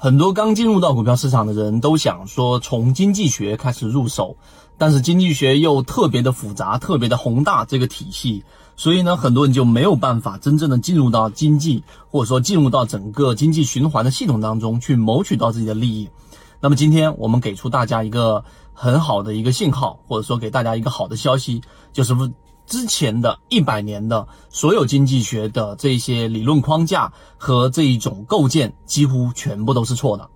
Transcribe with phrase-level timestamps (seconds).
[0.00, 4.36] 很多刚进入到股票市场的人都想说从经济学开始入手，
[4.76, 8.44] 但是经济学又特别的复杂，特别的宏大这个体系，
[8.76, 11.82] 所以呢，很多人就没有办法真正的进入到经济，
[12.12, 16.08] 或者说进入到整个经济循环的系统当中去谋取到自己的利益。
[16.60, 21.60] 那么今天我们给出大家一个很好的一个信号，或者说给大家一个好的消息，
[21.92, 22.14] 就是
[22.68, 30.28] 之前的一百年的所有经济学的这些理论框架和这一种构建，几乎全部都是错的。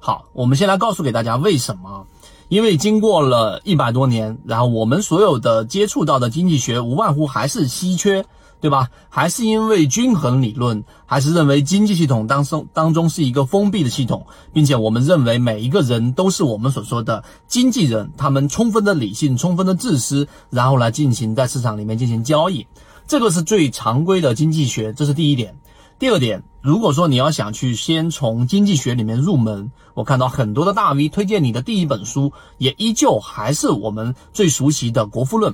[0.00, 2.06] 好，我们先来告诉给大家为什么？
[2.48, 8.24] 因为经过了一百多年，然后我们所有的接触到的经济学，无外乎还是稀缺。
[8.64, 8.88] 对吧？
[9.10, 22.66] 还是因为均衡理论，还是认为经济系统当中当中是一个封闭的系统，并且我们认为每一个人都是我们所说的经纪人，他们充分的理性，充分的自私，然后来进行在市场里面进行交易，
[23.06, 25.54] 这个是最常规的经济学，这是第一点。
[25.98, 35.52] 第二点，如果说你要想去先从经济学里面入门，我看到很多的大 V 推荐你的第一本书，也依旧还是我们最熟悉的《国富论》。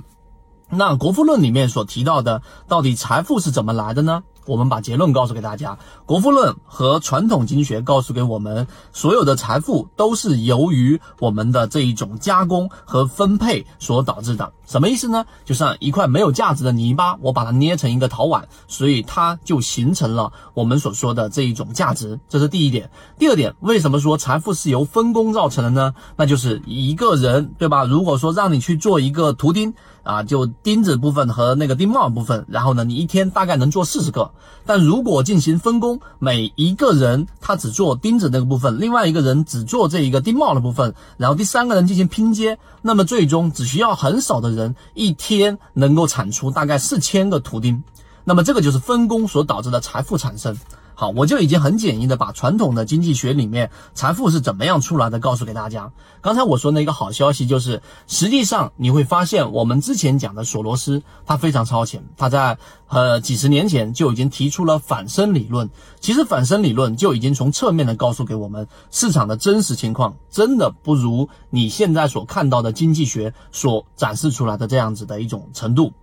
[0.72, 4.22] 那《国富论》里面所提到的，到底财富是怎么来的呢？
[4.46, 5.74] 我们把结论告诉给大家，
[6.06, 14.52] 《国富论》和传统经济学告诉给我们，所有的财富都是由于我们的这一种加工和分配所导致的。
[14.70, 15.26] 什么意思呢？
[15.44, 22.20] 就像一块没有价值的泥巴，我把它捏成一个陶碗，所以它就形成了我们所说的这一种价值。
[22.28, 22.88] 这是第一点。
[23.18, 25.92] 第二点，为什么说财富是由分工造成的呢？
[26.14, 27.84] 那就是一个人，对吧？
[27.84, 34.30] 如果说让你去做一个图钉啊，就钉子部分和那个钉帽部分，然后呢，你一天大概能做四十个。
[34.64, 44.59] 但如果进行分工，每一个人他只做钉子那个部分，另外一个人只做这一个钉帽的部分，然后第三个人进行拼接，那么最终只需要很少的人。
[44.94, 47.82] 一天能够产出大概四千个图钉，
[48.24, 50.56] 那么这个就是分工所导致的财富产生。
[51.00, 55.90] 好，我就已经很简易的把传统的经济学里面财富是怎么样出来的告诉给大家。
[56.20, 62.58] 刚才我说那个好消息就是，实际上你会发现我们之前讲的索罗斯他非常超前，他在
[62.88, 65.70] 呃几十年前就已经提出了反身理论。
[66.00, 75.94] 其实反身理论就已经从侧面的告诉给我们市场的真实情况，真的不如你现在所看到的经济学所展示出来的这样子的一种程度。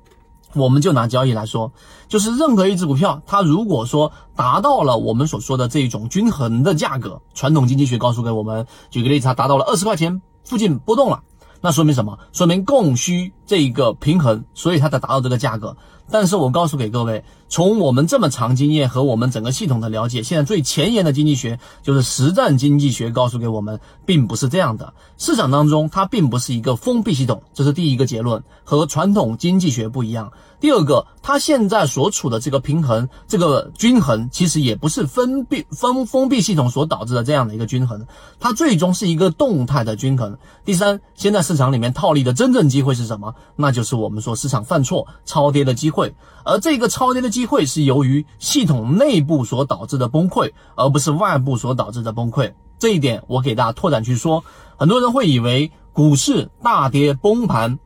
[0.53, 1.71] 我们就拿交易来说，
[2.07, 11.21] 就是任何一只股票，它如果说达到了我们所说的这种均衡的价格，传统经济学告诉给我们，举个例子，它达到了二十块钱附近波动了，
[11.61, 12.17] 那说明什么？
[12.31, 15.75] 说明供需这一个平衡，所以它才达到这个价格。
[16.09, 24.93] 但是我告诉给各位，从我们这么长经验和我们整个系统的了解，现在最前沿的经济学就是实战经济学，告诉给我们，并不是这样的。
[25.17, 30.31] 市场当中它并不是一个封闭系统，这是第一个结论，和传统经济学不一样。
[30.59, 38.07] 第二个，它现在所处的这个平衡、这个均衡，其实也不是封闭、封封闭系统所导致的这样的一个均衡，
[38.39, 40.35] 它最终是一个动态的均衡。
[40.65, 43.35] 第三，现在市场里面套利的真正机会是什么？
[43.55, 46.13] 那就是我们说市场犯错、超跌的机会，会
[46.45, 52.53] 而这个超跌的机会是由于系统内部所导致的崩溃，而不是外部所导致的崩溃。
[52.77, 54.43] 这一点我给大家拓展去说，
[54.77, 57.79] 很多人会以为股市大跌崩盘。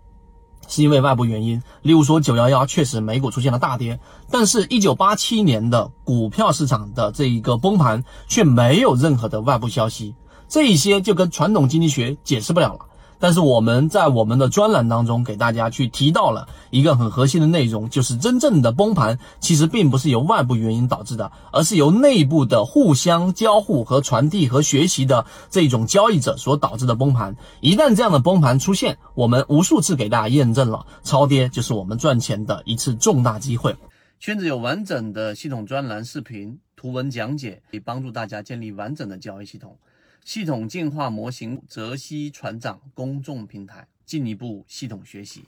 [0.68, 4.00] 是因为外部原因，例如说九幺幺确实美股出现了大跌，
[4.30, 10.16] 但是，一九八七年的股票市场的这一个崩盘却没有任何的外部消息，
[10.48, 12.86] 这一些就跟传统经济学解释不了了。
[13.22, 27.36] 但是我们在我们的专栏当中给大家去提到了一个很核心的内容，就是真正的崩盘其实并不是由外部原因导致的，而是由内部的互相交互和传递和学习的这种交易者所导致的崩盘。
[27.62, 33.76] 一旦这样的崩盘出现，我们无数次给大家验证了，超跌就是我们赚钱的一次重大机会。
[34.20, 39.78] 圈子有完整的系统专栏视频、图文讲解，可以帮助大家建立完整的交易系统。
[40.24, 45.46] 系统进化模型泽西船长公众平台，进一步系统学习。